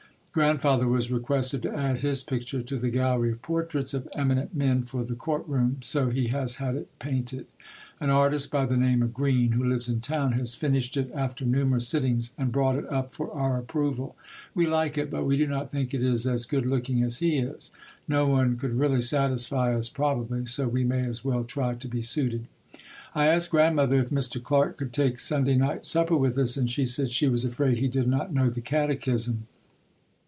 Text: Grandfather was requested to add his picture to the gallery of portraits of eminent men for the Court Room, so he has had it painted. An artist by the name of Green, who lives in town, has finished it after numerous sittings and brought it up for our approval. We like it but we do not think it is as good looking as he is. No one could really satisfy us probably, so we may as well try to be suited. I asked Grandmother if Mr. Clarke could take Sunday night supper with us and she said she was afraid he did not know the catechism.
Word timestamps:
Grandfather 0.33 0.87
was 0.87 1.11
requested 1.11 1.61
to 1.61 1.75
add 1.75 1.99
his 1.99 2.23
picture 2.23 2.61
to 2.61 2.77
the 2.77 2.89
gallery 2.89 3.33
of 3.33 3.41
portraits 3.41 3.93
of 3.93 4.07
eminent 4.15 4.55
men 4.55 4.81
for 4.81 5.03
the 5.03 5.13
Court 5.13 5.45
Room, 5.45 5.75
so 5.81 6.09
he 6.09 6.27
has 6.27 6.55
had 6.55 6.77
it 6.77 6.87
painted. 6.99 7.47
An 7.99 8.09
artist 8.09 8.49
by 8.49 8.65
the 8.65 8.77
name 8.77 9.03
of 9.03 9.13
Green, 9.13 9.51
who 9.51 9.65
lives 9.65 9.89
in 9.89 9.99
town, 9.99 10.31
has 10.31 10.55
finished 10.55 10.95
it 10.95 11.11
after 11.13 11.43
numerous 11.43 11.85
sittings 11.89 12.31
and 12.37 12.49
brought 12.53 12.77
it 12.77 12.89
up 12.89 13.13
for 13.13 13.29
our 13.33 13.57
approval. 13.57 14.15
We 14.55 14.67
like 14.67 14.97
it 14.97 15.11
but 15.11 15.25
we 15.25 15.35
do 15.35 15.47
not 15.47 15.69
think 15.69 15.93
it 15.93 16.01
is 16.01 16.25
as 16.25 16.45
good 16.45 16.65
looking 16.65 17.03
as 17.03 17.17
he 17.17 17.39
is. 17.39 17.69
No 18.07 18.25
one 18.25 18.55
could 18.55 18.75
really 18.79 19.01
satisfy 19.01 19.75
us 19.75 19.89
probably, 19.89 20.45
so 20.45 20.65
we 20.65 20.85
may 20.85 21.01
as 21.03 21.25
well 21.25 21.43
try 21.43 21.73
to 21.73 21.87
be 21.89 22.01
suited. 22.01 22.47
I 23.13 23.27
asked 23.27 23.51
Grandmother 23.51 23.99
if 23.99 24.11
Mr. 24.11 24.41
Clarke 24.41 24.77
could 24.77 24.93
take 24.93 25.19
Sunday 25.19 25.57
night 25.57 25.87
supper 25.87 26.15
with 26.15 26.37
us 26.37 26.55
and 26.55 26.71
she 26.71 26.85
said 26.85 27.11
she 27.11 27.27
was 27.27 27.43
afraid 27.43 27.79
he 27.79 27.89
did 27.89 28.07
not 28.07 28.33
know 28.33 28.47
the 28.47 28.61
catechism. 28.61 29.47